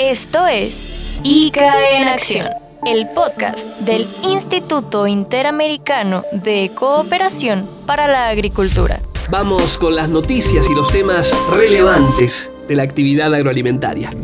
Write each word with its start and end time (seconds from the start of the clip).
Esto 0.00 0.46
es 0.46 1.20
ICA 1.24 1.90
en 1.90 2.08
Acción, 2.08 2.46
el 2.86 3.10
podcast 3.10 3.66
del 3.80 4.06
Instituto 4.24 5.06
Interamericano 5.06 6.24
de 6.32 6.70
Cooperación 6.74 7.68
para 7.84 8.08
la 8.08 8.30
Agricultura. 8.30 9.02
Vamos 9.28 9.76
con 9.76 9.94
las 9.94 10.08
noticias 10.08 10.70
y 10.70 10.74
los 10.74 10.90
temas 10.90 11.30
relevantes 11.50 12.50
de 12.66 12.76
la 12.76 12.82
actividad 12.82 13.34
agroalimentaria. 13.34 14.14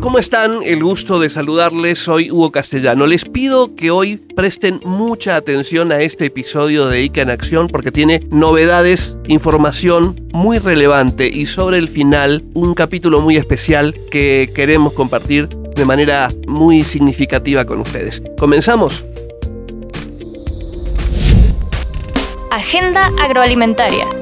¿Cómo 0.00 0.18
están? 0.18 0.62
El 0.62 0.82
gusto 0.82 1.20
de 1.20 1.28
saludarles. 1.28 1.98
Soy 1.98 2.30
Hugo 2.30 2.50
Castellano. 2.50 3.06
Les 3.06 3.26
pido 3.26 3.76
que 3.76 3.90
hoy 3.90 4.16
presten 4.16 4.80
mucha 4.82 5.36
atención 5.36 5.92
a 5.92 6.00
este 6.00 6.26
episodio 6.26 6.86
de 6.86 7.02
ICA 7.02 7.20
en 7.22 7.30
Acción 7.30 7.68
porque 7.68 7.92
tiene 7.92 8.26
novedades, 8.30 9.18
información 9.26 10.28
muy 10.32 10.58
relevante 10.58 11.28
y 11.28 11.44
sobre 11.44 11.76
el 11.76 11.90
final 11.90 12.42
un 12.54 12.72
capítulo 12.72 13.20
muy 13.20 13.36
especial 13.36 13.94
que 14.10 14.50
queremos 14.54 14.94
compartir 14.94 15.48
de 15.48 15.84
manera 15.84 16.30
muy 16.46 16.82
significativa 16.82 17.66
con 17.66 17.80
ustedes. 17.80 18.22
¿Comenzamos? 18.38 19.06
Agenda 22.50 23.10
agroalimentaria. 23.22 24.19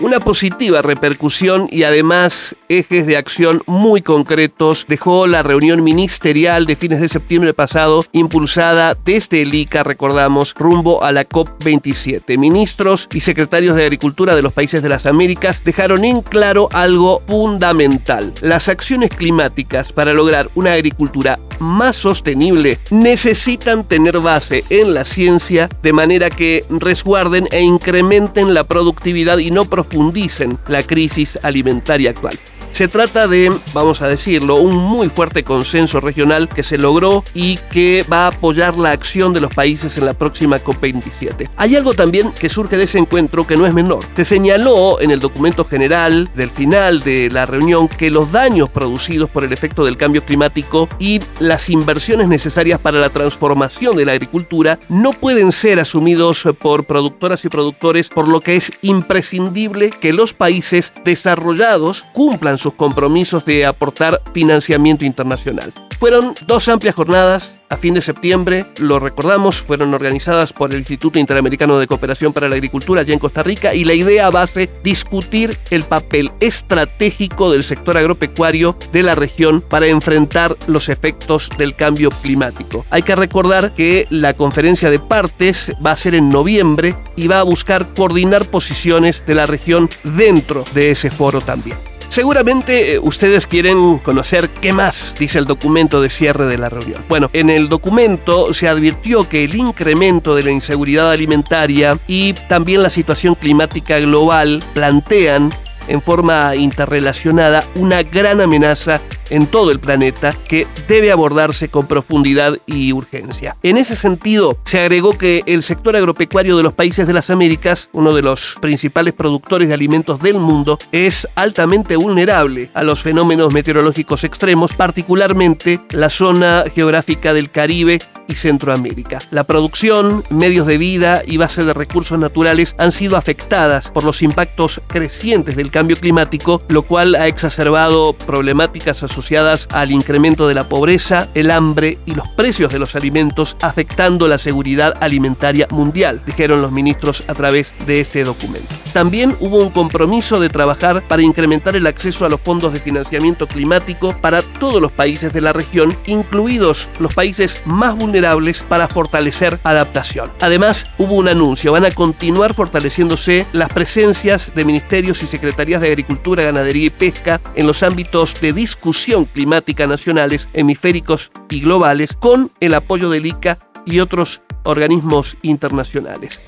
Una 0.00 0.20
positiva 0.20 0.80
repercusión 0.80 1.66
y 1.72 1.82
además 1.82 2.54
ejes 2.68 3.04
de 3.08 3.16
acción 3.16 3.62
muy 3.66 4.00
concretos 4.00 4.86
dejó 4.86 5.26
la 5.26 5.42
reunión 5.42 5.82
ministerial 5.82 6.66
de 6.66 6.76
fines 6.76 7.00
de 7.00 7.08
septiembre 7.08 7.52
pasado 7.52 8.04
impulsada 8.12 8.96
desde 9.04 9.42
el 9.42 9.52
ICA, 9.52 9.82
recordamos, 9.82 10.54
rumbo 10.56 11.02
a 11.02 11.10
la 11.10 11.28
COP27. 11.28 12.38
Ministros 12.38 13.08
y 13.12 13.20
secretarios 13.20 13.74
de 13.74 13.82
Agricultura 13.82 14.36
de 14.36 14.42
los 14.42 14.52
países 14.52 14.84
de 14.84 14.88
las 14.88 15.04
Américas 15.04 15.64
dejaron 15.64 16.04
en 16.04 16.22
claro 16.22 16.68
algo 16.72 17.20
fundamental. 17.26 18.32
Las 18.40 18.68
acciones 18.68 19.10
climáticas 19.10 19.92
para 19.92 20.12
lograr 20.12 20.48
una 20.54 20.74
agricultura 20.74 21.40
más 21.58 21.96
sostenible 21.96 22.78
necesitan 22.90 23.84
tener 23.84 24.18
base 24.20 24.64
en 24.70 24.94
la 24.94 25.04
ciencia 25.04 25.68
de 25.82 25.92
manera 25.92 26.30
que 26.30 26.64
resguarden 26.70 27.48
e 27.50 27.60
incrementen 27.62 28.54
la 28.54 28.64
productividad 28.64 29.38
y 29.38 29.50
no 29.50 29.64
profundicen 29.64 30.58
la 30.68 30.82
crisis 30.82 31.38
alimentaria 31.42 32.10
actual. 32.10 32.38
Se 32.72 32.88
trata 32.88 33.26
de, 33.26 33.52
vamos 33.74 34.02
a 34.02 34.08
decirlo, 34.08 34.56
un 34.56 34.76
muy 34.76 35.08
fuerte 35.08 35.42
consenso 35.42 36.00
regional 36.00 36.48
que 36.48 36.62
se 36.62 36.78
logró 36.78 37.24
y 37.34 37.56
que 37.70 38.04
va 38.10 38.24
a 38.24 38.28
apoyar 38.28 38.76
la 38.76 38.90
acción 38.90 39.32
de 39.32 39.40
los 39.40 39.52
países 39.54 39.96
en 39.98 40.06
la 40.06 40.14
próxima 40.14 40.58
COP27. 40.58 41.48
Hay 41.56 41.76
algo 41.76 41.94
también 41.94 42.32
que 42.32 42.48
surge 42.48 42.76
de 42.76 42.84
ese 42.84 42.98
encuentro 42.98 43.46
que 43.46 43.56
no 43.56 43.66
es 43.66 43.74
menor. 43.74 44.04
Se 44.14 44.24
señaló 44.24 45.00
en 45.00 45.10
el 45.10 45.20
documento 45.20 45.64
general 45.64 46.28
del 46.34 46.50
final 46.50 47.00
de 47.00 47.30
la 47.30 47.46
reunión 47.46 47.88
que 47.88 48.10
los 48.10 48.30
daños 48.30 48.68
producidos 48.68 49.30
por 49.30 49.44
el 49.44 49.52
efecto 49.52 49.84
del 49.84 49.96
cambio 49.96 50.24
climático 50.24 50.88
y 50.98 51.20
las 51.40 51.68
inversiones 51.70 52.28
necesarias 52.28 52.80
para 52.80 53.00
la 53.00 53.10
transformación 53.10 53.96
de 53.96 54.04
la 54.04 54.12
agricultura 54.12 54.78
no 54.88 55.12
pueden 55.12 55.52
ser 55.52 55.80
asumidos 55.80 56.46
por 56.60 56.84
productoras 56.84 57.44
y 57.44 57.48
productores, 57.48 58.08
por 58.08 58.28
lo 58.28 58.40
que 58.40 58.56
es 58.56 58.72
imprescindible 58.82 59.90
que 59.90 60.12
los 60.12 60.32
países 60.32 60.92
desarrollados 61.04 62.02
cumplan 62.12 62.57
sus 62.58 62.74
compromisos 62.74 63.44
de 63.44 63.66
aportar 63.66 64.20
financiamiento 64.32 65.04
internacional. 65.04 65.72
Fueron 65.98 66.34
dos 66.46 66.68
amplias 66.68 66.94
jornadas 66.94 67.52
a 67.70 67.76
fin 67.76 67.94
de 67.94 68.00
septiembre, 68.00 68.64
lo 68.78 68.98
recordamos, 68.98 69.56
fueron 69.56 69.92
organizadas 69.92 70.52
por 70.52 70.72
el 70.72 70.78
Instituto 70.78 71.18
Interamericano 71.18 71.78
de 71.78 71.86
Cooperación 71.86 72.32
para 72.32 72.48
la 72.48 72.54
Agricultura 72.54 73.02
allá 73.02 73.12
en 73.12 73.18
Costa 73.18 73.42
Rica 73.42 73.74
y 73.74 73.84
la 73.84 73.94
idea 73.94 74.30
base 74.30 74.70
discutir 74.82 75.56
el 75.70 75.84
papel 75.84 76.30
estratégico 76.40 77.50
del 77.50 77.62
sector 77.64 77.98
agropecuario 77.98 78.76
de 78.92 79.02
la 79.02 79.14
región 79.14 79.60
para 79.60 79.86
enfrentar 79.86 80.56
los 80.66 80.88
efectos 80.88 81.50
del 81.58 81.74
cambio 81.74 82.10
climático. 82.10 82.86
Hay 82.90 83.02
que 83.02 83.16
recordar 83.16 83.74
que 83.74 84.06
la 84.08 84.34
conferencia 84.34 84.90
de 84.90 84.98
partes 84.98 85.72
va 85.84 85.92
a 85.92 85.96
ser 85.96 86.14
en 86.14 86.30
noviembre 86.30 86.94
y 87.16 87.28
va 87.28 87.40
a 87.40 87.44
buscar 87.44 87.92
coordinar 87.94 88.46
posiciones 88.46 89.22
de 89.26 89.34
la 89.34 89.46
región 89.46 89.90
dentro 90.04 90.64
de 90.72 90.92
ese 90.92 91.10
foro 91.10 91.40
también. 91.40 91.76
Seguramente 92.18 92.94
eh, 92.94 92.98
ustedes 92.98 93.46
quieren 93.46 93.98
conocer 93.98 94.48
qué 94.48 94.72
más 94.72 95.14
dice 95.16 95.38
el 95.38 95.44
documento 95.44 96.02
de 96.02 96.10
cierre 96.10 96.46
de 96.46 96.58
la 96.58 96.68
reunión. 96.68 97.00
Bueno, 97.08 97.30
en 97.32 97.48
el 97.48 97.68
documento 97.68 98.52
se 98.52 98.66
advirtió 98.66 99.28
que 99.28 99.44
el 99.44 99.54
incremento 99.54 100.34
de 100.34 100.42
la 100.42 100.50
inseguridad 100.50 101.12
alimentaria 101.12 101.96
y 102.08 102.32
también 102.32 102.82
la 102.82 102.90
situación 102.90 103.36
climática 103.36 104.00
global 104.00 104.64
plantean 104.74 105.52
en 105.88 106.02
forma 106.02 106.54
interrelacionada 106.56 107.64
una 107.74 108.02
gran 108.02 108.40
amenaza 108.40 109.00
en 109.30 109.46
todo 109.46 109.70
el 109.70 109.78
planeta 109.78 110.32
que 110.48 110.66
debe 110.88 111.12
abordarse 111.12 111.68
con 111.68 111.86
profundidad 111.86 112.58
y 112.66 112.92
urgencia. 112.92 113.56
En 113.62 113.76
ese 113.76 113.96
sentido, 113.96 114.58
se 114.64 114.80
agregó 114.80 115.16
que 115.16 115.42
el 115.46 115.62
sector 115.62 115.96
agropecuario 115.96 116.56
de 116.56 116.62
los 116.62 116.72
países 116.72 117.06
de 117.06 117.12
las 117.12 117.30
Américas, 117.30 117.88
uno 117.92 118.14
de 118.14 118.22
los 118.22 118.56
principales 118.60 119.14
productores 119.14 119.68
de 119.68 119.74
alimentos 119.74 120.20
del 120.22 120.38
mundo, 120.38 120.78
es 120.92 121.28
altamente 121.34 121.96
vulnerable 121.96 122.70
a 122.74 122.82
los 122.82 123.02
fenómenos 123.02 123.52
meteorológicos 123.52 124.24
extremos, 124.24 124.72
particularmente 124.74 125.80
la 125.90 126.10
zona 126.10 126.64
geográfica 126.74 127.32
del 127.32 127.50
Caribe 127.50 128.00
y 128.28 128.34
Centroamérica. 128.34 129.18
La 129.30 129.44
producción, 129.44 130.22
medios 130.30 130.66
de 130.66 130.78
vida 130.78 131.22
y 131.26 131.38
base 131.38 131.64
de 131.64 131.74
recursos 131.74 132.18
naturales 132.18 132.74
han 132.78 132.92
sido 132.92 133.16
afectadas 133.16 133.90
por 133.90 134.04
los 134.04 134.22
impactos 134.22 134.80
crecientes 134.86 135.56
del 135.56 135.70
cambio 135.78 135.96
climático, 135.96 136.60
lo 136.70 136.82
cual 136.82 137.14
ha 137.14 137.28
exacerbado 137.28 138.12
problemáticas 138.12 139.04
asociadas 139.04 139.68
al 139.70 139.92
incremento 139.92 140.48
de 140.48 140.54
la 140.54 140.68
pobreza, 140.68 141.28
el 141.34 141.52
hambre 141.52 141.98
y 142.04 142.16
los 142.16 142.26
precios 142.30 142.72
de 142.72 142.80
los 142.80 142.96
alimentos, 142.96 143.56
afectando 143.62 144.26
la 144.26 144.38
seguridad 144.38 144.94
alimentaria 145.00 145.68
mundial, 145.70 146.20
dijeron 146.26 146.62
los 146.62 146.72
ministros 146.72 147.22
a 147.28 147.34
través 147.34 147.72
de 147.86 148.00
este 148.00 148.24
documento. 148.24 148.74
También 148.92 149.36
hubo 149.38 149.58
un 149.58 149.70
compromiso 149.70 150.40
de 150.40 150.48
trabajar 150.48 151.00
para 151.06 151.22
incrementar 151.22 151.76
el 151.76 151.86
acceso 151.86 152.26
a 152.26 152.28
los 152.28 152.40
fondos 152.40 152.72
de 152.72 152.80
financiamiento 152.80 153.46
climático 153.46 154.16
para 154.20 154.42
todos 154.42 154.82
los 154.82 154.90
países 154.90 155.32
de 155.32 155.42
la 155.42 155.52
región, 155.52 155.96
incluidos 156.06 156.88
los 156.98 157.14
países 157.14 157.62
más 157.66 157.96
vulnerables 157.96 158.62
para 158.62 158.88
fortalecer 158.88 159.60
adaptación. 159.62 160.28
Además, 160.40 160.88
hubo 160.98 161.14
un 161.14 161.28
anuncio, 161.28 161.70
van 161.70 161.84
a 161.84 161.92
continuar 161.92 162.52
fortaleciéndose 162.52 163.46
las 163.52 163.72
presencias 163.72 164.52
de 164.56 164.64
ministerios 164.64 165.22
y 165.22 165.28
de 165.76 165.88
Agricultura, 165.88 166.44
Ganadería 166.44 166.86
y 166.86 166.90
Pesca 166.90 167.40
en 167.54 167.66
los 167.66 167.82
ámbitos 167.82 168.40
de 168.40 168.54
discusión 168.54 169.26
climática 169.26 169.86
nacionales, 169.86 170.48
hemisféricos 170.54 171.30
y 171.50 171.60
globales, 171.60 172.14
con 172.14 172.50
el 172.60 172.72
apoyo 172.72 173.10
del 173.10 173.26
ICA 173.26 173.58
y 173.84 174.00
otros 174.00 174.40
organismos 174.64 175.36
internacionales. 175.42 176.40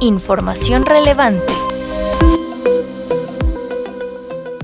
Información 0.00 0.86
relevante. 0.86 1.52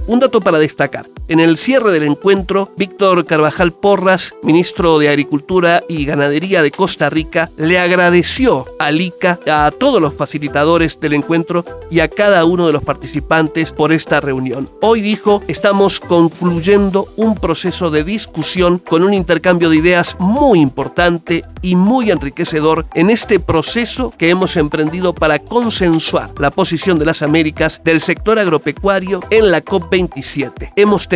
Un 0.07 0.21
dato 0.21 0.41
para 0.41 0.59
destacar. 0.59 1.16
En 1.29 1.41
el 1.41 1.59
cierre 1.59 1.91
del 1.91 2.05
encuentro, 2.05 2.71
Víctor 2.77 3.25
Carvajal 3.25 3.73
Porras, 3.73 4.33
ministro 4.45 5.01
de 5.01 5.09
Agricultura 5.09 5.83
y 5.89 6.05
Ganadería 6.05 6.63
de 6.63 6.71
Costa 6.71 7.11
Rica, 7.11 7.51
le 7.57 7.81
agradeció 7.81 8.65
al 8.79 9.01
ICA, 9.01 9.41
a 9.51 9.73
todos 9.73 10.01
los 10.01 10.15
facilitadores 10.15 11.01
del 11.01 11.15
encuentro 11.15 11.65
y 11.91 11.99
a 11.99 12.07
cada 12.07 12.45
uno 12.45 12.69
de 12.69 12.73
los 12.73 12.85
participantes 12.85 13.73
por 13.73 13.93
esta 13.93 14.21
reunión. 14.21 14.69
Hoy 14.83 15.01
dijo, 15.01 15.43
estamos 15.49 15.99
concluyendo 15.99 17.09
un 17.17 17.35
proceso 17.35 17.91
de 17.91 18.05
discusión 18.05 18.79
con 18.79 19.03
un 19.03 19.13
intercambio 19.13 19.69
de 19.69 19.79
ideas 19.79 20.15
muy 20.21 20.61
importante 20.61 21.43
y 21.61 21.75
muy 21.75 22.13
enriquecedor 22.13 22.87
en 22.95 23.11
este 23.11 23.41
proceso 23.41 24.15
que 24.17 24.31
hemos 24.31 24.57
emprendido 24.57 25.13
para 25.13 25.41
consensuar 25.41 26.31
la 26.39 26.53
posición 26.53 27.01
de 27.01 27.07
las 27.07 27.23
Américas 27.23 27.81
del 27.83 28.01
sector 28.01 28.39
agropecuario 28.39 29.21
en 29.31 29.51
la 29.51 29.65
COP27. 29.65 30.72
Hemos 30.77 31.09
tenido 31.09 31.16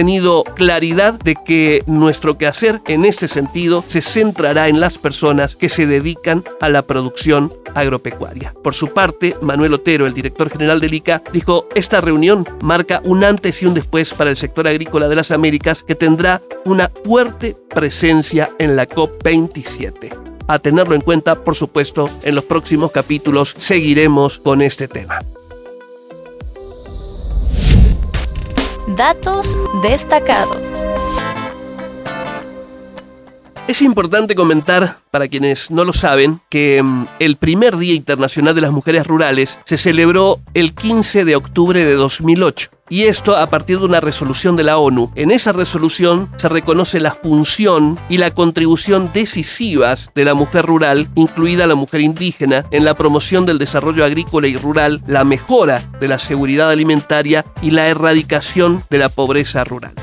claridad 0.55 1.15
de 1.15 1.35
que 1.35 1.83
nuestro 1.87 2.39
quehacer 2.39 2.81
en 2.87 3.05
este 3.05 3.29
sentido 3.29 3.85
se 3.87 4.01
centrará 4.01 4.69
en 4.69 4.81
las 4.81 4.99
personas 4.99 5.57
que 5.57 5.69
se 5.69 5.87
dedican 5.87 6.45
a 6.61 6.69
la 6.69 6.83
producción 6.83 7.53
agropecuaria. 7.75 8.55
Por 8.63 8.75
su 8.75 8.89
parte, 8.89 9.37
Manuel 9.41 9.75
Otero, 9.75 10.07
el 10.07 10.15
director 10.15 10.51
general 10.51 10.81
del 10.81 10.95
ICA, 10.95 11.23
dijo, 11.33 11.67
esta 11.75 12.01
reunión 12.01 12.47
marca 12.63 13.01
un 13.05 13.25
antes 13.25 13.63
y 13.63 13.67
un 13.67 13.75
después 13.75 14.15
para 14.15 14.31
el 14.31 14.37
sector 14.37 14.67
agrícola 14.67 15.09
de 15.09 15.17
las 15.17 15.31
Américas 15.31 15.83
que 15.83 15.95
tendrá 15.95 16.41
una 16.65 16.91
fuerte 17.05 17.57
presencia 17.75 18.51
en 18.59 18.77
la 18.77 18.89
COP27 18.89 20.31
a 20.51 20.59
tenerlo 20.59 20.97
en 20.97 21.01
cuenta, 21.01 21.37
por 21.37 21.55
supuesto, 21.55 22.11
en 22.23 22.35
los 22.35 22.45
próximos 22.45 22.91
capítulos 22.91 23.55
seguiremos 23.57 24.39
con 24.41 24.63
este 24.63 24.89
tema. 24.89 25.21
Datos 29.01 29.57
destacados. 29.83 30.59
Es 33.67 33.81
importante 33.81 34.35
comentar, 34.35 34.99
para 35.11 35.27
quienes 35.27 35.71
no 35.71 35.85
lo 35.85 35.95
saben, 35.95 36.43
que 36.51 36.83
mm, 36.83 37.07
el 37.19 37.37
primer 37.37 37.79
Día 37.79 37.95
Internacional 37.95 38.55
de 38.55 38.61
las 38.61 38.73
Mujeres 38.73 39.07
Rurales 39.07 39.59
se 39.65 39.79
celebró 39.79 40.41
el 40.53 40.75
15 40.75 41.25
de 41.25 41.35
octubre 41.35 41.83
de 41.83 41.95
2008. 41.95 42.69
Y 42.91 43.05
esto 43.05 43.37
a 43.37 43.47
partir 43.47 43.79
de 43.79 43.85
una 43.85 44.01
resolución 44.01 44.57
de 44.57 44.65
la 44.65 44.77
ONU. 44.77 45.13
En 45.15 45.31
esa 45.31 45.53
resolución 45.53 46.29
se 46.37 46.49
reconoce 46.49 46.99
la 46.99 47.13
función 47.13 47.99
y 48.09 48.19
la 48.19 48.33
contribución 48.33 49.11
decisivas 49.15 50.11
de 50.15 50.25
la 50.25 50.35
mujer 50.35 50.67
rural, 50.67 51.07
incluida 51.15 51.69
la 51.69 51.77
mujer 51.77 52.01
indígena, 52.01 52.67
en 52.73 52.85
la 52.85 52.95
promoción 52.95 53.47
del 53.47 53.59
desarrollo 53.59 54.05
agrícola 54.05 54.49
y 54.49 54.57
rural, 54.57 55.03
la 55.07 55.23
mejora 55.23 55.81
de 56.01 56.09
la 56.09 56.19
seguridad 56.19 56.69
alimentaria 56.69 57.45
y 57.63 57.71
la 57.71 57.87
erradicación 57.87 58.83
de 58.91 58.99
la 58.99 59.09
pobreza 59.09 59.63
rural. 59.63 59.95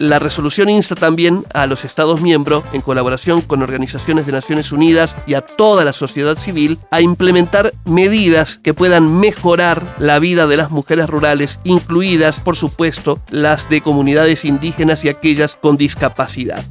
La 0.00 0.18
resolución 0.18 0.70
insta 0.70 0.94
también 0.94 1.44
a 1.52 1.66
los 1.66 1.84
Estados 1.84 2.22
miembros, 2.22 2.64
en 2.72 2.80
colaboración 2.80 3.42
con 3.42 3.60
organizaciones 3.60 4.24
de 4.24 4.32
Naciones 4.32 4.72
Unidas 4.72 5.14
y 5.26 5.34
a 5.34 5.42
toda 5.42 5.84
la 5.84 5.92
sociedad 5.92 6.38
civil, 6.38 6.78
a 6.90 7.02
implementar 7.02 7.74
medidas 7.84 8.58
que 8.64 8.72
puedan 8.72 9.20
mejorar 9.20 9.96
la 9.98 10.18
vida 10.18 10.46
de 10.46 10.56
las 10.56 10.70
mujeres 10.70 11.10
rurales, 11.10 11.60
incluidas, 11.64 12.40
por 12.40 12.56
supuesto, 12.56 13.20
las 13.30 13.68
de 13.68 13.82
comunidades 13.82 14.46
indígenas 14.46 15.04
y 15.04 15.10
aquellas 15.10 15.56
con 15.56 15.76
discapacidad. 15.76 16.64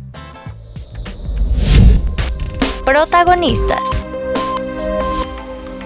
Protagonistas. 2.84 4.04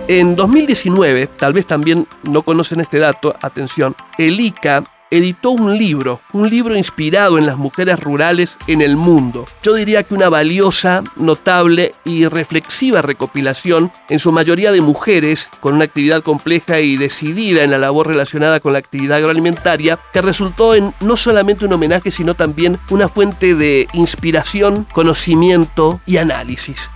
En 0.08 0.38
2019, 0.38 1.28
tal 1.28 1.52
vez 1.52 1.68
también 1.68 2.08
no 2.24 2.44
conocen 2.44 2.80
este 2.80 3.00
dato, 3.00 3.36
atención, 3.42 3.98
el 4.18 4.40
ICA 4.40 4.86
editó 5.14 5.52
un 5.52 5.78
libro, 5.78 6.22
un 6.34 6.50
libro 6.50 6.76
inspirado 6.76 7.38
en 7.38 7.46
las 7.46 7.58
mujeres 7.58 8.00
rurales 8.00 8.58
en 8.66 8.82
el 8.82 8.96
mundo. 8.96 9.46
Yo 9.62 9.76
diría 9.76 10.02
que 10.02 10.16
una 10.16 10.28
valiosa, 10.28 11.04
notable 11.18 11.94
y 12.04 12.26
reflexiva 12.26 13.04
recopilación, 13.04 13.92
en 14.10 14.18
su 14.18 14.32
mayoría 14.32 14.72
de 14.72 14.82
mujeres, 14.82 15.50
con 15.60 15.76
una 15.76 15.86
actividad 15.86 16.24
compleja 16.24 16.80
y 16.80 16.98
decidida 16.98 17.64
en 17.64 17.70
la 17.70 17.78
labor 17.78 18.08
relacionada 18.08 18.60
con 18.60 18.74
la 18.74 18.80
actividad 18.80 19.18
agroalimentaria, 19.18 20.00
que 20.12 20.22
resultó 20.22 20.74
en 20.74 20.94
no 21.00 21.16
solamente 21.16 21.66
un 21.66 21.74
homenaje, 21.74 22.10
sino 22.10 22.34
también 22.34 22.80
una 22.90 23.08
fuente 23.08 23.54
de 23.54 23.88
inspiración, 23.94 24.88
conocimiento 24.94 26.02
y 26.08 26.18
análisis 26.18 26.90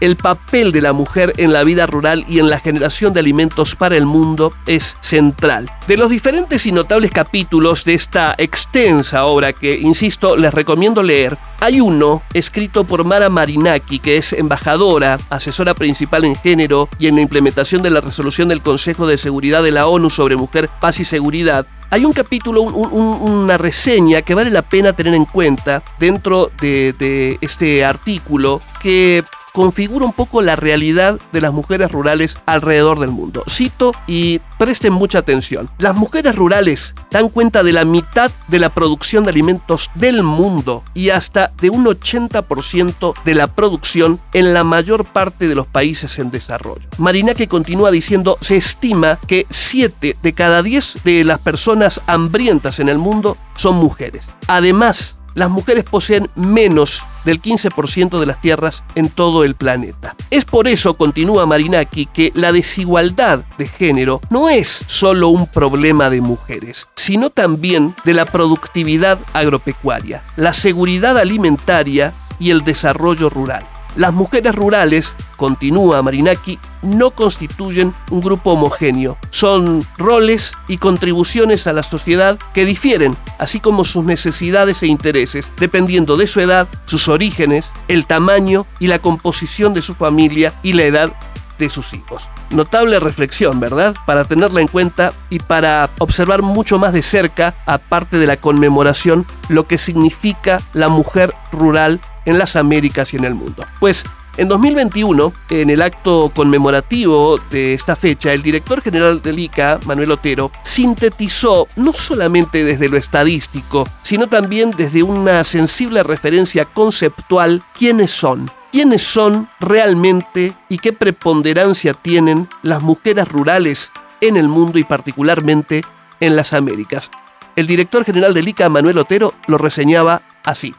el 0.00 0.16
papel 0.16 0.72
de 0.72 0.82
la 0.82 0.92
mujer 0.92 1.34
en 1.36 1.52
la 1.52 1.64
vida 1.64 1.86
rural 1.86 2.24
y 2.28 2.38
en 2.38 2.50
la 2.50 2.60
generación 2.60 3.12
de 3.12 3.20
alimentos 3.20 3.76
para 3.76 3.96
el 3.96 4.06
mundo 4.06 4.52
es 4.66 4.96
central. 5.00 5.70
De 5.86 5.96
los 5.96 6.10
diferentes 6.10 6.66
y 6.66 6.72
notables 6.72 7.10
capítulos 7.10 7.84
de 7.84 7.94
esta 7.94 8.34
extensa 8.38 9.24
obra 9.24 9.52
que, 9.52 9.78
insisto, 9.78 10.36
les 10.36 10.52
recomiendo 10.52 11.02
leer, 11.02 11.36
hay 11.60 11.80
uno 11.80 12.22
escrito 12.34 12.84
por 12.84 13.04
Mara 13.04 13.28
Marinaki, 13.28 13.98
que 13.98 14.16
es 14.16 14.32
embajadora, 14.32 15.18
asesora 15.30 15.74
principal 15.74 16.24
en 16.24 16.36
género 16.36 16.88
y 16.98 17.06
en 17.06 17.16
la 17.16 17.22
implementación 17.22 17.82
de 17.82 17.90
la 17.90 18.00
resolución 18.00 18.48
del 18.48 18.62
Consejo 18.62 19.06
de 19.06 19.18
Seguridad 19.18 19.62
de 19.62 19.72
la 19.72 19.86
ONU 19.86 20.10
sobre 20.10 20.36
Mujer, 20.36 20.68
Paz 20.80 21.00
y 21.00 21.04
Seguridad, 21.04 21.66
hay 21.90 22.04
un 22.04 22.12
capítulo, 22.12 22.62
una 22.62 23.56
reseña 23.56 24.20
que 24.22 24.34
vale 24.34 24.50
la 24.50 24.62
pena 24.62 24.92
tener 24.92 25.14
en 25.14 25.24
cuenta 25.24 25.82
dentro 25.98 26.50
de, 26.60 27.38
este 27.40 27.84
artículo 27.84 28.60
que 28.82 29.24
configura 29.58 30.04
un 30.04 30.12
poco 30.12 30.40
la 30.40 30.54
realidad 30.54 31.18
de 31.32 31.40
las 31.40 31.52
mujeres 31.52 31.90
rurales 31.90 32.38
alrededor 32.46 33.00
del 33.00 33.10
mundo. 33.10 33.42
Cito 33.50 33.90
y 34.06 34.38
presten 34.56 34.92
mucha 34.92 35.18
atención. 35.18 35.68
Las 35.78 35.96
mujeres 35.96 36.36
rurales 36.36 36.94
dan 37.10 37.28
cuenta 37.28 37.64
de 37.64 37.72
la 37.72 37.84
mitad 37.84 38.30
de 38.46 38.60
la 38.60 38.68
producción 38.68 39.24
de 39.24 39.30
alimentos 39.30 39.90
del 39.96 40.22
mundo 40.22 40.84
y 40.94 41.10
hasta 41.10 41.50
de 41.60 41.70
un 41.70 41.86
80% 41.86 43.14
de 43.24 43.34
la 43.34 43.48
producción 43.48 44.20
en 44.32 44.54
la 44.54 44.62
mayor 44.62 45.04
parte 45.04 45.48
de 45.48 45.56
los 45.56 45.66
países 45.66 46.20
en 46.20 46.30
desarrollo. 46.30 46.88
Marina 46.96 47.34
que 47.34 47.48
continúa 47.48 47.90
diciendo, 47.90 48.38
se 48.40 48.58
estima 48.58 49.18
que 49.26 49.44
7 49.50 50.18
de 50.22 50.32
cada 50.34 50.62
10 50.62 51.02
de 51.02 51.24
las 51.24 51.40
personas 51.40 52.00
hambrientas 52.06 52.78
en 52.78 52.88
el 52.88 52.98
mundo 52.98 53.36
son 53.56 53.74
mujeres. 53.74 54.24
Además, 54.46 55.17
las 55.34 55.50
mujeres 55.50 55.84
poseen 55.84 56.28
menos 56.34 57.02
del 57.24 57.40
15% 57.42 58.18
de 58.18 58.26
las 58.26 58.40
tierras 58.40 58.84
en 58.94 59.08
todo 59.08 59.44
el 59.44 59.54
planeta. 59.54 60.16
Es 60.30 60.44
por 60.44 60.68
eso, 60.68 60.94
continúa 60.94 61.46
Marinaki, 61.46 62.06
que 62.06 62.32
la 62.34 62.52
desigualdad 62.52 63.44
de 63.58 63.66
género 63.66 64.20
no 64.30 64.48
es 64.48 64.68
solo 64.68 65.28
un 65.28 65.46
problema 65.46 66.10
de 66.10 66.20
mujeres, 66.20 66.88
sino 66.96 67.30
también 67.30 67.94
de 68.04 68.14
la 68.14 68.24
productividad 68.24 69.18
agropecuaria, 69.32 70.22
la 70.36 70.52
seguridad 70.52 71.18
alimentaria 71.18 72.12
y 72.38 72.50
el 72.50 72.64
desarrollo 72.64 73.30
rural. 73.30 73.66
Las 73.96 74.14
mujeres 74.14 74.54
rurales, 74.54 75.14
continúa 75.36 76.02
Marinaki, 76.02 76.58
no 76.82 77.10
constituyen 77.10 77.92
un 78.10 78.20
grupo 78.20 78.52
homogéneo. 78.52 79.18
Son 79.30 79.84
roles 79.96 80.52
y 80.68 80.78
contribuciones 80.78 81.66
a 81.66 81.72
la 81.72 81.82
sociedad 81.82 82.38
que 82.54 82.64
difieren, 82.64 83.16
así 83.38 83.60
como 83.60 83.84
sus 83.84 84.04
necesidades 84.04 84.82
e 84.82 84.86
intereses, 84.86 85.50
dependiendo 85.58 86.16
de 86.16 86.26
su 86.26 86.40
edad, 86.40 86.68
sus 86.86 87.08
orígenes, 87.08 87.72
el 87.88 88.06
tamaño 88.06 88.66
y 88.78 88.86
la 88.86 89.00
composición 89.00 89.74
de 89.74 89.82
su 89.82 89.94
familia 89.94 90.52
y 90.62 90.74
la 90.74 90.84
edad 90.84 91.12
de 91.58 91.68
sus 91.68 91.92
hijos. 91.92 92.28
Notable 92.50 92.98
reflexión, 92.98 93.60
¿verdad? 93.60 93.94
Para 94.06 94.24
tenerla 94.24 94.60
en 94.60 94.68
cuenta 94.68 95.12
y 95.28 95.40
para 95.40 95.90
observar 95.98 96.42
mucho 96.42 96.78
más 96.78 96.92
de 96.92 97.02
cerca, 97.02 97.54
aparte 97.66 98.18
de 98.18 98.26
la 98.26 98.36
conmemoración, 98.36 99.26
lo 99.48 99.66
que 99.66 99.76
significa 99.76 100.60
la 100.72 100.88
mujer 100.88 101.34
rural 101.52 102.00
en 102.28 102.38
las 102.38 102.56
Américas 102.56 103.14
y 103.14 103.16
en 103.16 103.24
el 103.24 103.34
mundo. 103.34 103.64
Pues 103.80 104.04
en 104.36 104.48
2021, 104.48 105.32
en 105.48 105.70
el 105.70 105.82
acto 105.82 106.30
conmemorativo 106.34 107.40
de 107.50 107.74
esta 107.74 107.96
fecha, 107.96 108.32
el 108.32 108.42
director 108.42 108.82
general 108.82 109.20
del 109.22 109.38
ICA, 109.38 109.80
Manuel 109.84 110.12
Otero, 110.12 110.52
sintetizó 110.62 111.66
no 111.76 111.92
solamente 111.92 112.64
desde 112.64 112.88
lo 112.88 112.98
estadístico, 112.98 113.88
sino 114.02 114.26
también 114.28 114.72
desde 114.76 115.02
una 115.02 115.42
sensible 115.42 116.02
referencia 116.02 116.66
conceptual 116.66 117.62
quiénes 117.76 118.12
son 118.12 118.50
quiénes 118.70 119.02
son 119.02 119.48
realmente 119.60 120.52
y 120.68 120.78
qué 120.78 120.92
preponderancia 120.92 121.94
tienen 121.94 122.48
las 122.62 122.82
mujeres 122.82 123.26
rurales 123.26 123.90
en 124.20 124.36
el 124.36 124.46
mundo 124.46 124.78
y 124.78 124.84
particularmente 124.84 125.82
en 126.20 126.36
las 126.36 126.52
Américas. 126.52 127.10
El 127.56 127.66
director 127.66 128.04
general 128.04 128.34
del 128.34 128.46
ICA, 128.46 128.68
Manuel 128.68 128.98
Otero, 128.98 129.32
lo 129.46 129.56
reseñaba 129.56 130.20
así. 130.44 130.74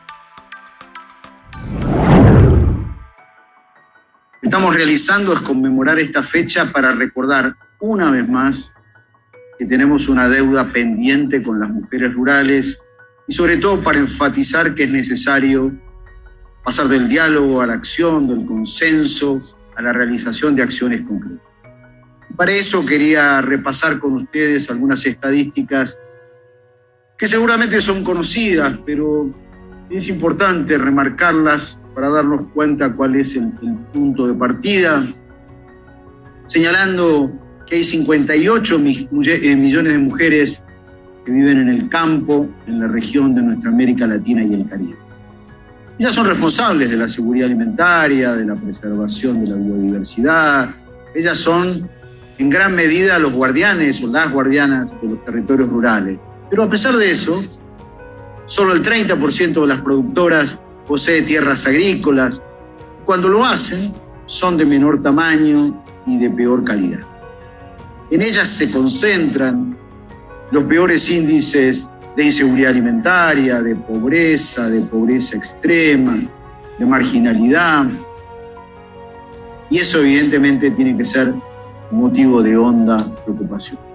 Estamos 4.42 4.74
realizando 4.74 5.34
es 5.34 5.40
conmemorar 5.40 6.00
esta 6.00 6.24
fecha 6.24 6.72
para 6.72 6.94
recordar 6.94 7.58
una 7.82 8.10
vez 8.10 8.28
más 8.28 8.74
que 9.58 9.66
tenemos 9.66 10.08
una 10.08 10.30
deuda 10.30 10.72
pendiente 10.72 11.44
con 11.44 11.60
las 11.60 11.70
mujeres 11.70 12.14
rurales 12.14 12.82
y 13.28 13.34
sobre 13.34 13.58
todo 13.58 13.82
para 13.84 14.00
enfatizar 14.00 14.74
que 14.74 14.84
es 14.84 14.92
necesario 14.92 15.74
pasar 16.64 16.88
del 16.88 17.10
diálogo 17.10 17.60
a 17.60 17.68
la 17.68 17.74
acción, 17.74 18.30
del 18.30 18.46
consenso, 18.46 19.38
a 19.76 19.82
la 19.82 19.92
realización 19.92 20.56
de 20.56 20.64
acciones 20.64 21.02
concretas. 21.02 21.46
Para 22.38 22.54
eso 22.54 22.86
quería 22.86 23.42
repasar 23.42 24.00
con 24.00 24.14
ustedes 24.14 24.70
algunas 24.70 25.06
estadísticas 25.06 26.00
que 27.18 27.28
seguramente 27.28 27.82
son 27.82 28.06
conocidas, 28.06 28.74
pero 28.86 29.30
es 29.90 30.08
importante 30.08 30.78
remarcarlas 30.78 31.80
para 31.96 32.10
darnos 32.10 32.42
cuenta 32.54 32.94
cuál 32.94 33.16
es 33.16 33.36
el, 33.36 33.52
punto 33.92 34.28
de 34.28 34.34
partida, 34.34 35.04
señalando 36.46 37.32
que 37.66 37.78
hay 37.78 37.84
58 37.84 38.76
eh, 38.76 39.56
millones 39.56 39.94
de 39.94 40.00
mujeres 40.00 40.64
que 41.26 41.32
viven 41.32 41.60
en 41.60 41.70
el 41.70 41.90
campo, 41.90 42.48
en 42.68 42.80
la 42.80 42.88
región 42.88 43.36
de 43.36 43.42
nuestra 43.42 43.72
América 43.72 44.08
Latina 44.08 44.44
y 44.44 44.54
el 44.54 44.66
Caribe. 44.68 44.98
Ellas 45.98 46.16
son 46.16 46.28
responsables 46.28 46.92
de 46.92 46.98
la 46.98 47.10
seguridad 47.10 47.48
alimentaria, 47.48 48.34
de 48.34 48.46
la 48.46 48.56
preservación 48.56 49.44
de 49.44 49.50
la 49.50 49.58
biodiversidad. 49.58 50.70
Ellas 51.14 51.38
son 51.38 51.68
en 52.38 52.50
gran 52.50 52.74
medida 52.74 53.20
los 53.20 53.34
guardianes 53.34 54.02
o 54.04 54.08
las 54.08 54.32
guardianas 54.32 54.92
de 55.02 55.10
los 55.10 55.26
territorios 55.26 55.68
rurales. 55.68 56.18
Pero 56.50 56.64
a 56.64 56.70
pesar 56.70 56.96
de 56.96 57.12
eso, 57.12 57.44
solo 58.50 58.74
el 58.74 58.84
30% 58.84 59.62
de 59.62 59.68
las 59.68 59.80
productoras 59.82 60.60
posee 60.88 61.22
tierras 61.22 61.68
agrícolas. 61.68 62.42
Cuando 63.06 63.30
lo 63.30 63.46
hacen, 63.46 63.92
son 64.26 64.58
de 64.58 64.66
menor 64.66 65.04
tamaño 65.04 65.84
y 66.08 66.18
de 66.18 66.32
peor 66.32 66.64
calidad. 66.64 67.02
En 68.10 68.24
ellas 68.24 68.50
se 68.50 68.72
concentran 68.72 69.78
los 70.50 70.64
peores 70.64 71.12
índices 71.12 71.92
de 72.18 72.26
inseguridad 72.26 72.72
alimentaria, 72.72 73.62
de 73.62 73.76
pobreza, 73.76 74.68
de 74.68 74.82
pobreza 74.90 75.38
extrema, 75.38 76.28
de 76.80 76.86
marginalidad. 76.88 77.86
Y 79.70 79.78
eso 79.78 80.00
evidentemente 80.00 80.72
tiene 80.72 80.98
que 80.98 81.06
ser 81.06 81.36
motivo 81.92 82.42
de 82.42 82.58
honda 82.58 82.98
preocupación. 83.26 83.89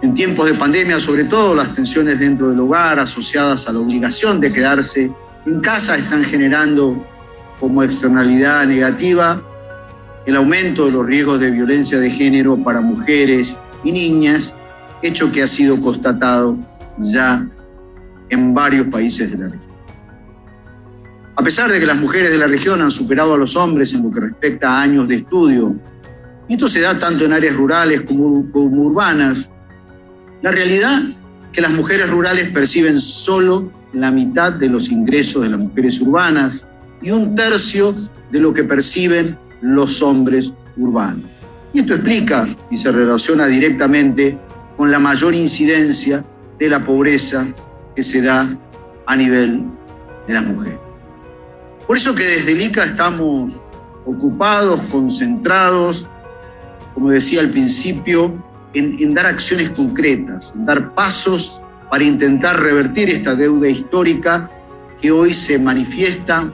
En 0.00 0.14
tiempos 0.14 0.46
de 0.46 0.54
pandemia, 0.54 0.98
sobre 1.00 1.24
todo, 1.24 1.54
las 1.54 1.74
tensiones 1.74 2.18
dentro 2.18 2.48
del 2.48 2.60
hogar 2.60 2.98
asociadas 2.98 3.68
a 3.68 3.72
la 3.72 3.80
obligación 3.80 4.40
de 4.40 4.50
quedarse 4.50 5.12
en 5.44 5.60
casa 5.60 5.96
están 5.96 6.24
generando 6.24 7.06
como 7.60 7.82
externalidad 7.82 8.66
negativa 8.66 9.42
el 10.26 10.36
aumento 10.36 10.86
de 10.86 10.92
los 10.92 11.06
riesgos 11.06 11.40
de 11.40 11.50
violencia 11.50 11.98
de 11.98 12.10
género 12.10 12.56
para 12.62 12.80
mujeres 12.80 13.56
y 13.84 13.92
niñas, 13.92 14.56
hecho 15.02 15.30
que 15.30 15.42
ha 15.42 15.46
sido 15.46 15.78
constatado 15.78 16.56
ya 16.98 17.46
en 18.30 18.54
varios 18.54 18.86
países 18.86 19.30
de 19.30 19.38
la 19.38 19.44
región. 19.44 19.74
A 21.36 21.42
pesar 21.42 21.70
de 21.70 21.80
que 21.80 21.86
las 21.86 21.96
mujeres 21.96 22.30
de 22.30 22.38
la 22.38 22.46
región 22.46 22.80
han 22.80 22.90
superado 22.90 23.34
a 23.34 23.36
los 23.36 23.56
hombres 23.56 23.92
en 23.92 24.04
lo 24.04 24.10
que 24.10 24.20
respecta 24.20 24.70
a 24.70 24.82
años 24.82 25.08
de 25.08 25.16
estudio, 25.16 25.74
y 26.48 26.54
esto 26.54 26.68
se 26.68 26.80
da 26.80 26.98
tanto 26.98 27.24
en 27.24 27.32
áreas 27.32 27.56
rurales 27.56 28.02
como, 28.02 28.50
como 28.50 28.82
urbanas, 28.82 29.50
la 30.42 30.52
realidad 30.52 31.02
es 31.02 31.16
que 31.52 31.60
las 31.60 31.72
mujeres 31.72 32.10
rurales 32.10 32.50
perciben 32.50 33.00
solo 33.00 33.70
la 33.92 34.10
mitad 34.10 34.52
de 34.52 34.68
los 34.68 34.90
ingresos 34.90 35.42
de 35.42 35.50
las 35.50 35.62
mujeres 35.62 36.00
urbanas 36.00 36.64
y 37.02 37.10
un 37.10 37.34
tercio 37.34 37.92
de 38.30 38.40
lo 38.40 38.52
que 38.52 38.64
perciben 38.64 39.38
los 39.60 40.02
hombres 40.02 40.52
urbanos. 40.76 41.24
Y 41.72 41.80
esto 41.80 41.94
explica 41.94 42.46
y 42.70 42.76
se 42.76 42.92
relaciona 42.92 43.46
directamente 43.46 44.38
con 44.76 44.90
la 44.90 44.98
mayor 44.98 45.34
incidencia 45.34 46.24
de 46.58 46.68
la 46.68 46.84
pobreza 46.84 47.46
que 47.94 48.02
se 48.02 48.22
da 48.22 48.46
a 49.06 49.16
nivel 49.16 49.64
de 50.26 50.34
las 50.34 50.44
mujeres. 50.44 50.78
Por 51.86 51.96
eso 51.96 52.14
que 52.14 52.24
desde 52.24 52.52
el 52.52 52.62
ICA 52.62 52.84
estamos 52.84 53.54
ocupados, 54.06 54.80
concentrados, 54.90 56.08
como 56.94 57.10
decía 57.10 57.40
al 57.40 57.50
principio, 57.50 58.32
en, 58.74 58.96
en, 58.98 59.14
dar 59.14 59.26
acciones 59.26 59.70
concretas, 59.70 60.52
en 60.54 60.64
dar 60.64 60.94
pasos 60.94 61.62
para 61.90 62.04
intentar 62.04 62.60
revertir 62.60 63.10
esta 63.10 63.34
deuda 63.34 63.68
histórica 63.68 64.50
que 65.00 65.10
hoy 65.10 65.32
se 65.34 65.58
manifiesta 65.58 66.50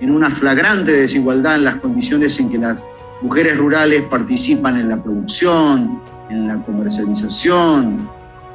en 0.00 0.10
una 0.10 0.30
flagrante 0.30 0.92
desigualdad 0.92 1.56
en 1.56 1.64
las 1.64 1.76
condiciones 1.76 2.38
en 2.38 2.50
que 2.50 2.58
las 2.58 2.86
mujeres 3.22 3.56
rurales 3.56 4.02
participan 4.02 4.76
en 4.76 4.90
la 4.90 5.02
producción, 5.02 6.00
en 6.30 6.48
la 6.48 6.56
comercialización, 6.64 8.08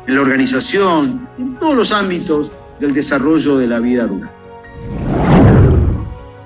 en 0.07 0.15
la 0.15 0.21
organización, 0.21 1.27
en 1.37 1.55
todos 1.55 1.75
los 1.75 1.91
ámbitos 1.91 2.51
del 2.79 2.93
desarrollo 2.93 3.57
de 3.57 3.67
la 3.67 3.79
vida 3.79 4.05
rural. 4.07 4.31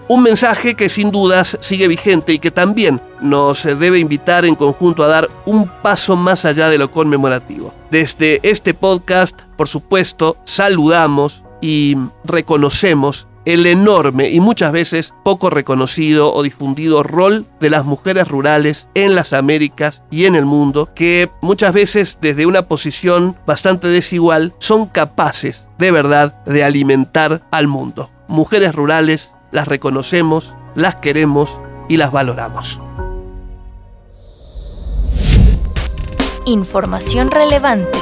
Un 0.08 0.22
mensaje 0.22 0.76
que 0.76 0.88
sin 0.88 1.10
dudas 1.10 1.58
sigue 1.62 1.88
vigente 1.88 2.32
y 2.32 2.38
que 2.38 2.52
también 2.52 3.02
nos 3.22 3.64
debe 3.64 3.98
invitar 3.98 4.46
en 4.46 4.54
conjunto 4.54 5.04
a 5.04 5.08
dar 5.08 5.30
un 5.48 5.68
paso 5.82 6.16
más 6.16 6.46
allá 6.46 6.70
de 6.70 6.78
lo 6.78 6.92
conmemorativo. 6.92 7.74
Desde 7.90 8.40
este 8.44 8.76
podcast, 8.76 9.42
por 9.58 9.68
supuesto, 9.68 10.38
saludamos 10.46 11.44
y 11.60 11.98
reconocemos 12.24 13.28
el 13.46 13.66
enorme 13.66 14.30
y 14.30 14.40
muchas 14.40 14.72
veces 14.72 15.14
poco 15.24 15.50
reconocido 15.50 16.34
o 16.34 16.44
difundido 16.44 17.04
rol 17.04 17.46
de 17.60 17.70
las 17.70 17.86
mujeres 17.86 18.28
rurales 18.28 18.90
en 18.94 19.16
las 19.16 19.34
Américas 19.34 20.02
y 20.12 20.26
en 20.26 20.36
el 20.36 20.46
mundo, 20.46 20.90
que 20.96 21.30
muchas 21.42 21.74
veces 21.74 22.18
desde 22.22 22.46
una 22.46 22.64
posición 22.64 23.36
bastante 23.46 23.88
desigual 23.88 24.54
son 24.60 24.88
capaces 24.88 25.68
de 25.78 25.92
verdad 25.92 26.44
de 26.46 26.64
alimentar 26.64 27.42
al 27.52 27.68
mundo. 27.68 28.10
Mujeres 28.28 28.74
rurales 28.74 29.32
las 29.52 29.68
reconocemos, 29.68 30.56
las 30.76 30.96
queremos 30.96 31.60
y 31.88 31.98
las 31.98 32.12
valoramos. 32.12 32.82
Información 36.46 37.32
relevante. 37.32 37.98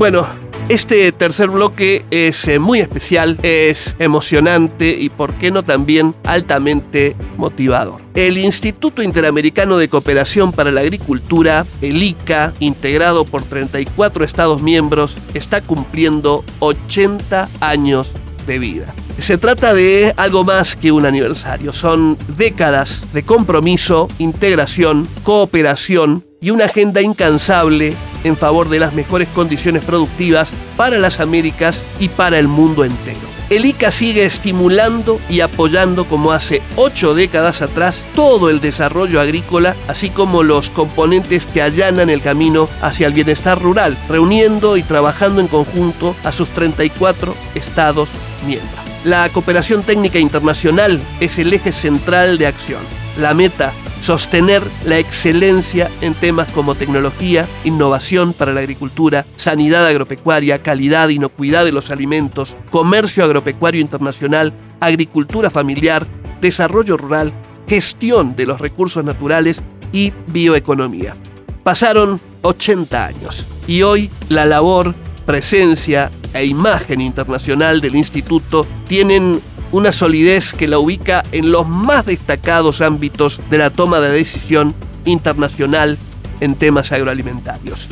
Bueno, 0.00 0.26
este 0.70 1.12
tercer 1.12 1.50
bloque 1.50 2.06
es 2.10 2.48
eh, 2.48 2.58
muy 2.58 2.80
especial, 2.80 3.38
es 3.42 3.94
emocionante 3.98 4.96
y, 4.98 5.10
por 5.10 5.34
qué 5.34 5.50
no, 5.50 5.62
también 5.62 6.14
altamente 6.24 7.14
motivador. 7.36 8.00
El 8.14 8.38
Instituto 8.38 9.02
Interamericano 9.02 9.76
de 9.76 9.88
Cooperación 9.88 10.52
para 10.52 10.70
la 10.70 10.80
Agricultura, 10.80 11.66
el 11.82 12.02
ICA, 12.02 12.54
integrado 12.60 13.26
por 13.26 13.42
34 13.42 14.24
Estados 14.24 14.62
miembros, 14.62 15.14
está 15.34 15.60
cumpliendo 15.60 16.46
80 16.60 17.50
años 17.60 18.14
de 18.46 18.58
vida. 18.58 18.86
Se 19.18 19.36
trata 19.36 19.74
de 19.74 20.14
algo 20.16 20.44
más 20.44 20.76
que 20.76 20.92
un 20.92 21.04
aniversario, 21.04 21.74
son 21.74 22.16
décadas 22.38 23.12
de 23.12 23.22
compromiso, 23.22 24.08
integración, 24.18 25.06
cooperación 25.24 26.24
y 26.40 26.48
una 26.48 26.64
agenda 26.64 27.02
incansable 27.02 27.92
en 28.24 28.36
favor 28.36 28.68
de 28.68 28.78
las 28.80 28.94
mejores 28.94 29.28
condiciones 29.28 29.84
productivas 29.84 30.50
para 30.76 30.98
las 30.98 31.20
Américas 31.20 31.82
y 31.98 32.08
para 32.08 32.38
el 32.38 32.48
mundo 32.48 32.84
entero. 32.84 33.30
El 33.50 33.64
ICA 33.64 33.90
sigue 33.90 34.24
estimulando 34.24 35.20
y 35.28 35.40
apoyando 35.40 36.04
como 36.04 36.30
hace 36.30 36.62
ocho 36.76 37.14
décadas 37.14 37.62
atrás 37.62 38.04
todo 38.14 38.48
el 38.48 38.60
desarrollo 38.60 39.20
agrícola, 39.20 39.74
así 39.88 40.08
como 40.08 40.44
los 40.44 40.70
componentes 40.70 41.46
que 41.46 41.60
allanan 41.60 42.10
el 42.10 42.22
camino 42.22 42.68
hacia 42.80 43.08
el 43.08 43.12
bienestar 43.12 43.60
rural, 43.60 43.98
reuniendo 44.08 44.76
y 44.76 44.84
trabajando 44.84 45.40
en 45.40 45.48
conjunto 45.48 46.14
a 46.22 46.30
sus 46.30 46.48
34 46.50 47.34
estados 47.56 48.08
miembros. 48.46 48.70
La 49.02 49.28
cooperación 49.30 49.82
técnica 49.82 50.20
internacional 50.20 51.00
es 51.18 51.38
el 51.40 51.52
eje 51.52 51.72
central 51.72 52.38
de 52.38 52.46
acción. 52.46 52.99
La 53.18 53.34
meta 53.34 53.72
sostener 54.00 54.62
la 54.84 54.98
excelencia 54.98 55.90
en 56.00 56.14
temas 56.14 56.50
como 56.52 56.74
tecnología, 56.74 57.46
innovación 57.64 58.32
para 58.32 58.52
la 58.52 58.60
agricultura, 58.60 59.26
sanidad 59.36 59.86
agropecuaria, 59.86 60.62
calidad, 60.62 61.08
inocuidad 61.08 61.64
de 61.64 61.72
los 61.72 61.90
alimentos, 61.90 62.56
comercio 62.70 63.24
agropecuario 63.24 63.80
internacional, 63.80 64.52
agricultura 64.80 65.50
familiar, 65.50 66.06
desarrollo 66.40 66.96
rural, 66.96 67.32
gestión 67.68 68.34
de 68.34 68.46
los 68.46 68.60
recursos 68.60 69.04
naturales 69.04 69.62
y 69.92 70.12
bioeconomía. 70.28 71.14
Pasaron 71.62 72.20
80 72.42 73.06
años 73.06 73.46
y 73.66 73.82
hoy 73.82 74.10
la 74.28 74.46
labor, 74.46 74.94
presencia 75.26 76.10
e 76.32 76.46
imagen 76.46 77.00
internacional 77.00 77.80
del 77.80 77.96
instituto 77.96 78.66
tienen 78.88 79.40
una 79.72 79.92
solidez 79.92 80.52
que 80.52 80.68
la 80.68 80.78
ubica 80.78 81.22
en 81.32 81.52
los 81.52 81.68
más 81.68 82.06
destacados 82.06 82.80
ámbitos 82.80 83.40
de 83.50 83.58
la 83.58 83.70
toma 83.70 84.00
de 84.00 84.10
decisión 84.10 84.74
internacional 85.04 85.96
en 86.40 86.54
temas 86.56 86.92
agroalimentarios. 86.92 87.88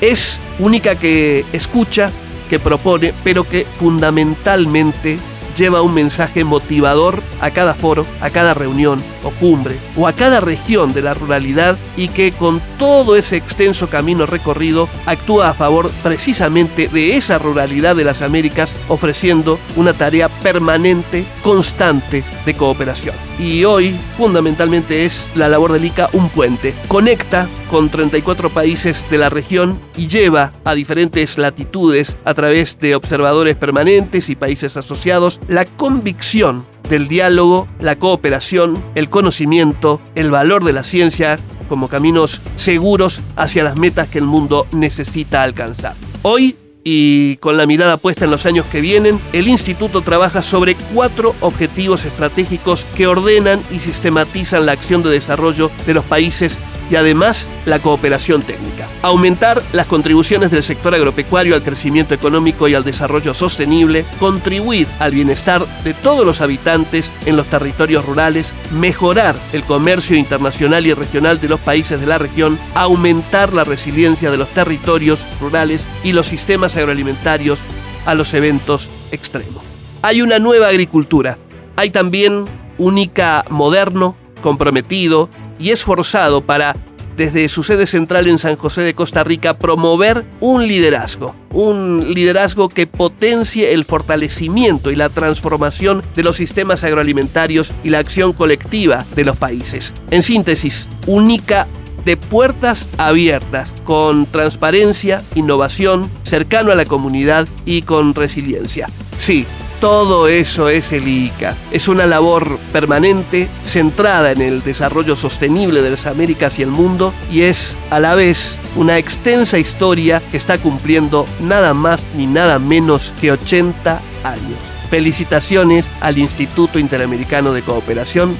Es 0.00 0.38
única 0.58 0.94
que 0.94 1.44
escucha, 1.52 2.10
que 2.48 2.58
propone, 2.58 3.12
pero 3.24 3.44
que 3.44 3.66
fundamentalmente 3.78 5.18
lleva 5.56 5.82
un 5.82 5.94
mensaje 5.94 6.44
motivador 6.44 7.22
a 7.40 7.50
cada 7.50 7.74
foro, 7.74 8.06
a 8.20 8.30
cada 8.30 8.54
reunión 8.54 9.02
o 9.24 9.30
cumbre 9.30 9.76
o 9.96 10.06
a 10.06 10.12
cada 10.12 10.40
región 10.40 10.92
de 10.92 11.02
la 11.02 11.14
ruralidad 11.14 11.76
y 11.96 12.08
que 12.08 12.32
con 12.32 12.60
todo 12.78 13.16
ese 13.16 13.36
extenso 13.36 13.88
camino 13.88 14.26
recorrido 14.26 14.88
actúa 15.06 15.50
a 15.50 15.54
favor 15.54 15.90
precisamente 16.02 16.88
de 16.88 17.16
esa 17.16 17.38
ruralidad 17.38 17.96
de 17.96 18.04
las 18.04 18.22
Américas 18.22 18.74
ofreciendo 18.88 19.58
una 19.76 19.92
tarea 19.92 20.28
permanente, 20.28 21.24
constante 21.42 22.22
de 22.44 22.54
cooperación. 22.54 23.14
Y 23.38 23.64
hoy 23.64 23.96
fundamentalmente 24.18 25.06
es 25.06 25.26
la 25.34 25.48
labor 25.48 25.72
del 25.72 25.84
ICA 25.86 26.10
un 26.12 26.28
puente. 26.28 26.74
Conecta 26.88 27.48
con 27.70 27.88
34 27.88 28.50
países 28.50 29.08
de 29.10 29.18
la 29.18 29.28
región 29.28 29.78
y 29.96 30.08
lleva 30.08 30.52
a 30.64 30.74
diferentes 30.74 31.38
latitudes 31.38 32.18
a 32.24 32.34
través 32.34 32.78
de 32.80 32.94
observadores 32.94 33.56
permanentes 33.56 34.28
y 34.28 34.34
países 34.36 34.76
asociados 34.76 35.40
la 35.48 35.64
convicción 35.64 36.66
del 36.90 37.08
diálogo, 37.08 37.68
la 37.80 37.96
cooperación, 37.96 38.82
el 38.94 39.08
conocimiento, 39.08 40.00
el 40.14 40.30
valor 40.30 40.64
de 40.64 40.74
la 40.74 40.84
ciencia 40.84 41.38
como 41.68 41.88
caminos 41.88 42.40
seguros 42.56 43.22
hacia 43.36 43.64
las 43.64 43.78
metas 43.78 44.08
que 44.08 44.18
el 44.18 44.24
mundo 44.24 44.66
necesita 44.72 45.42
alcanzar. 45.42 45.94
Hoy 46.22 46.56
y 46.82 47.36
con 47.36 47.56
la 47.56 47.66
mirada 47.66 47.96
puesta 47.98 48.24
en 48.24 48.30
los 48.30 48.46
años 48.46 48.66
que 48.66 48.80
vienen, 48.80 49.20
el 49.32 49.48
instituto 49.48 50.00
trabaja 50.00 50.42
sobre 50.42 50.74
cuatro 50.94 51.34
objetivos 51.40 52.04
estratégicos 52.04 52.84
que 52.96 53.06
ordenan 53.06 53.60
y 53.70 53.80
sistematizan 53.80 54.66
la 54.66 54.72
acción 54.72 55.02
de 55.02 55.10
desarrollo 55.10 55.70
de 55.86 55.94
los 55.94 56.04
países 56.04 56.58
y 56.90 56.96
además 56.96 57.48
la 57.66 57.78
cooperación 57.78 58.42
técnica. 58.42 58.88
Aumentar 59.02 59.62
las 59.72 59.86
contribuciones 59.86 60.50
del 60.50 60.62
sector 60.62 60.94
agropecuario 60.94 61.54
al 61.54 61.62
crecimiento 61.62 62.14
económico 62.14 62.68
y 62.68 62.74
al 62.74 62.84
desarrollo 62.84 63.32
sostenible, 63.32 64.04
contribuir 64.18 64.86
al 64.98 65.12
bienestar 65.12 65.66
de 65.84 65.94
todos 65.94 66.26
los 66.26 66.40
habitantes 66.40 67.10
en 67.26 67.36
los 67.36 67.46
territorios 67.46 68.04
rurales, 68.04 68.52
mejorar 68.72 69.36
el 69.52 69.64
comercio 69.64 70.16
internacional 70.16 70.86
y 70.86 70.94
regional 70.94 71.40
de 71.40 71.48
los 71.48 71.60
países 71.60 72.00
de 72.00 72.06
la 72.06 72.18
región, 72.18 72.58
aumentar 72.74 73.52
la 73.52 73.64
resiliencia 73.64 74.30
de 74.30 74.38
los 74.38 74.48
territorios 74.48 75.20
rurales 75.40 75.86
y 76.02 76.12
los 76.12 76.26
sistemas 76.26 76.76
agroalimentarios 76.76 77.58
a 78.06 78.14
los 78.14 78.34
eventos 78.34 78.88
extremos. 79.12 79.62
Hay 80.02 80.22
una 80.22 80.38
nueva 80.38 80.68
agricultura. 80.68 81.38
Hay 81.76 81.90
también 81.90 82.46
un 82.78 82.98
ICA 82.98 83.44
moderno, 83.50 84.16
comprometido 84.42 85.28
y 85.60 85.70
esforzado 85.70 86.40
para, 86.40 86.74
desde 87.16 87.48
su 87.48 87.62
sede 87.62 87.86
central 87.86 88.26
en 88.26 88.38
San 88.38 88.56
José 88.56 88.80
de 88.80 88.94
Costa 88.94 89.22
Rica, 89.22 89.54
promover 89.54 90.24
un 90.40 90.66
liderazgo. 90.66 91.36
Un 91.52 92.12
liderazgo 92.14 92.68
que 92.68 92.86
potencie 92.86 93.72
el 93.72 93.84
fortalecimiento 93.84 94.90
y 94.90 94.96
la 94.96 95.10
transformación 95.10 96.02
de 96.14 96.22
los 96.22 96.36
sistemas 96.36 96.82
agroalimentarios 96.82 97.72
y 97.84 97.90
la 97.90 97.98
acción 97.98 98.32
colectiva 98.32 99.04
de 99.14 99.24
los 99.24 99.36
países. 99.36 99.92
En 100.10 100.22
síntesis, 100.22 100.88
un 101.06 101.30
ICA 101.30 101.66
de 102.04 102.16
puertas 102.16 102.88
abiertas, 102.96 103.74
con 103.84 104.26
transparencia, 104.26 105.22
innovación, 105.34 106.10
cercano 106.22 106.72
a 106.72 106.74
la 106.74 106.86
comunidad 106.86 107.46
y 107.66 107.82
con 107.82 108.14
resiliencia. 108.14 108.88
Sí, 109.18 109.44
todo 109.80 110.28
eso 110.28 110.68
es 110.68 110.92
el 110.92 111.08
ICA. 111.08 111.56
Es 111.72 111.88
una 111.88 112.06
labor 112.06 112.58
permanente, 112.72 113.48
centrada 113.64 114.30
en 114.30 114.42
el 114.42 114.62
desarrollo 114.62 115.16
sostenible 115.16 115.82
de 115.82 115.90
las 115.90 116.06
Américas 116.06 116.58
y 116.58 116.62
el 116.62 116.68
mundo, 116.68 117.14
y 117.32 117.42
es 117.42 117.76
a 117.88 117.98
la 117.98 118.14
vez 118.14 118.56
una 118.76 118.98
extensa 118.98 119.58
historia 119.58 120.22
que 120.30 120.36
está 120.36 120.58
cumpliendo 120.58 121.26
nada 121.40 121.72
más 121.74 122.00
ni 122.16 122.26
nada 122.26 122.58
menos 122.58 123.12
que 123.20 123.32
80 123.32 124.00
años. 124.22 124.58
Felicitaciones 124.90 125.86
al 126.00 126.18
Instituto 126.18 126.78
Interamericano 126.78 127.52
de 127.52 127.62
Cooperación 127.62 128.36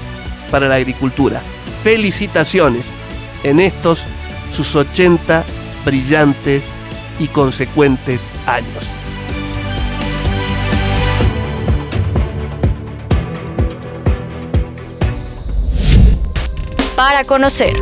para 0.51 0.69
la 0.69 0.75
Agricultura. 0.75 1.41
Felicitaciones 1.83 2.85
en 3.45 3.61
estos 3.61 4.05
sus 4.53 4.77
80 4.77 5.45
brillantes 5.87 6.63
y 7.19 7.29
consecuentes 7.29 8.21
años. 8.47 9.00
Para 17.01 17.25
conocer. 17.25 17.73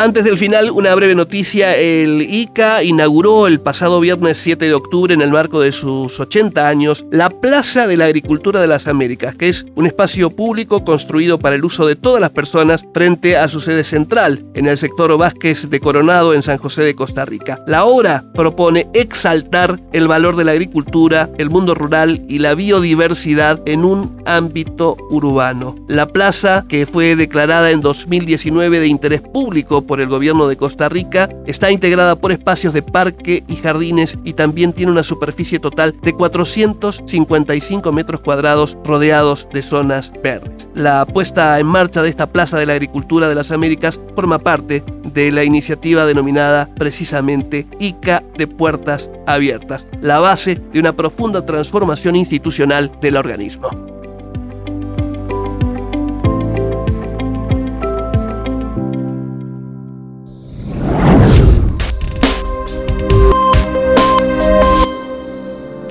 Antes 0.00 0.22
del 0.22 0.38
final, 0.38 0.70
una 0.70 0.94
breve 0.94 1.16
noticia. 1.16 1.76
El 1.76 2.22
ICA 2.22 2.84
inauguró 2.84 3.48
el 3.48 3.58
pasado 3.58 3.98
viernes 3.98 4.38
7 4.38 4.66
de 4.66 4.74
octubre, 4.74 5.12
en 5.12 5.22
el 5.22 5.32
marco 5.32 5.60
de 5.60 5.72
sus 5.72 6.20
80 6.20 6.68
años, 6.68 7.04
la 7.10 7.30
Plaza 7.30 7.88
de 7.88 7.96
la 7.96 8.04
Agricultura 8.04 8.60
de 8.60 8.68
las 8.68 8.86
Américas, 8.86 9.34
que 9.34 9.48
es 9.48 9.66
un 9.74 9.86
espacio 9.86 10.30
público 10.30 10.84
construido 10.84 11.38
para 11.38 11.56
el 11.56 11.64
uso 11.64 11.84
de 11.84 11.96
todas 11.96 12.20
las 12.20 12.30
personas 12.30 12.86
frente 12.94 13.36
a 13.36 13.48
su 13.48 13.60
sede 13.60 13.82
central, 13.82 14.44
en 14.54 14.68
el 14.68 14.78
sector 14.78 15.18
Vázquez 15.18 15.68
de 15.68 15.80
Coronado, 15.80 16.32
en 16.32 16.44
San 16.44 16.58
José 16.58 16.82
de 16.82 16.94
Costa 16.94 17.24
Rica. 17.24 17.58
La 17.66 17.84
obra 17.84 18.22
propone 18.34 18.86
exaltar 18.92 19.80
el 19.92 20.06
valor 20.06 20.36
de 20.36 20.44
la 20.44 20.52
agricultura, 20.52 21.28
el 21.38 21.50
mundo 21.50 21.74
rural 21.74 22.24
y 22.28 22.38
la 22.38 22.54
biodiversidad 22.54 23.60
en 23.66 23.84
un 23.84 24.22
ámbito 24.26 24.96
urbano. 25.10 25.74
La 25.88 26.06
plaza, 26.06 26.66
que 26.68 26.86
fue 26.86 27.16
declarada 27.16 27.72
en 27.72 27.80
2019 27.80 28.78
de 28.78 28.86
interés 28.86 29.22
público 29.22 29.87
por 29.88 30.00
el 30.00 30.06
gobierno 30.06 30.46
de 30.46 30.56
Costa 30.56 30.88
Rica. 30.88 31.28
Está 31.46 31.72
integrada 31.72 32.14
por 32.14 32.30
espacios 32.30 32.72
de 32.74 32.82
parque 32.82 33.42
y 33.48 33.56
jardines 33.56 34.16
y 34.22 34.34
también 34.34 34.72
tiene 34.72 34.92
una 34.92 35.02
superficie 35.02 35.58
total 35.58 35.96
de 36.00 36.12
455 36.12 37.90
metros 37.90 38.20
cuadrados 38.20 38.76
rodeados 38.84 39.48
de 39.52 39.62
zonas 39.62 40.12
verdes. 40.22 40.68
La 40.74 41.04
puesta 41.06 41.58
en 41.58 41.66
marcha 41.66 42.02
de 42.02 42.10
esta 42.10 42.26
Plaza 42.26 42.58
de 42.58 42.66
la 42.66 42.74
Agricultura 42.74 43.28
de 43.28 43.34
las 43.34 43.50
Américas 43.50 43.98
forma 44.14 44.38
parte 44.38 44.84
de 45.12 45.32
la 45.32 45.42
iniciativa 45.42 46.06
denominada 46.06 46.68
precisamente 46.76 47.66
ICA 47.80 48.22
de 48.36 48.46
Puertas 48.46 49.10
Abiertas, 49.26 49.86
la 50.02 50.18
base 50.20 50.60
de 50.72 50.78
una 50.78 50.92
profunda 50.92 51.44
transformación 51.44 52.14
institucional 52.14 52.92
del 53.00 53.16
organismo. 53.16 53.97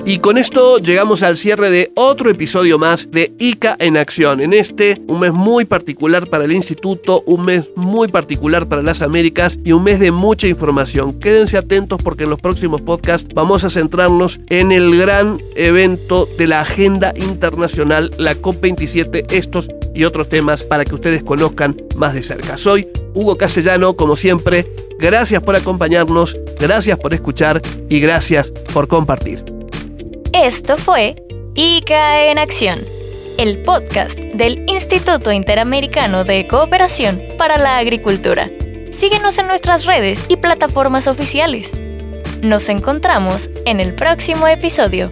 Y 0.08 0.20
con 0.20 0.38
esto 0.38 0.78
llegamos 0.78 1.22
al 1.22 1.36
cierre 1.36 1.68
de 1.70 1.92
otro 1.94 2.30
episodio 2.30 2.78
más 2.78 3.10
de 3.10 3.30
ICA 3.38 3.76
en 3.78 3.98
acción. 3.98 4.40
En 4.40 4.54
este, 4.54 5.02
un 5.06 5.20
mes 5.20 5.34
muy 5.34 5.66
particular 5.66 6.28
para 6.28 6.46
el 6.46 6.52
instituto, 6.52 7.22
un 7.26 7.44
mes 7.44 7.68
muy 7.76 8.08
particular 8.08 8.66
para 8.70 8.80
las 8.80 9.02
Américas 9.02 9.58
y 9.66 9.72
un 9.72 9.84
mes 9.84 10.00
de 10.00 10.10
mucha 10.10 10.48
información. 10.48 11.20
Quédense 11.20 11.58
atentos 11.58 12.00
porque 12.02 12.24
en 12.24 12.30
los 12.30 12.40
próximos 12.40 12.80
podcasts 12.80 13.28
vamos 13.34 13.64
a 13.64 13.68
centrarnos 13.68 14.40
en 14.46 14.72
el 14.72 14.96
gran 14.96 15.42
evento 15.56 16.26
de 16.38 16.46
la 16.46 16.60
agenda 16.60 17.12
internacional, 17.14 18.10
la 18.16 18.34
COP27, 18.34 19.30
estos 19.30 19.68
y 19.94 20.04
otros 20.04 20.30
temas 20.30 20.62
para 20.62 20.86
que 20.86 20.94
ustedes 20.94 21.22
conozcan 21.22 21.76
más 21.96 22.14
de 22.14 22.22
cerca. 22.22 22.56
Soy 22.56 22.88
Hugo 23.12 23.36
Castellano, 23.36 23.92
como 23.92 24.16
siempre. 24.16 24.72
Gracias 24.98 25.42
por 25.42 25.54
acompañarnos, 25.54 26.34
gracias 26.58 26.98
por 26.98 27.12
escuchar 27.12 27.60
y 27.90 28.00
gracias 28.00 28.48
por 28.72 28.88
compartir. 28.88 29.57
Esto 30.32 30.76
fue 30.76 31.16
ICA 31.54 32.26
en 32.26 32.38
Acción, 32.38 32.84
el 33.38 33.62
podcast 33.62 34.18
del 34.18 34.62
Instituto 34.68 35.32
Interamericano 35.32 36.24
de 36.24 36.46
Cooperación 36.46 37.22
para 37.38 37.56
la 37.56 37.78
Agricultura. 37.78 38.50
Síguenos 38.90 39.38
en 39.38 39.46
nuestras 39.46 39.86
redes 39.86 40.26
y 40.28 40.36
plataformas 40.36 41.06
oficiales. 41.06 41.72
Nos 42.42 42.68
encontramos 42.68 43.48
en 43.64 43.80
el 43.80 43.94
próximo 43.94 44.46
episodio. 44.46 45.10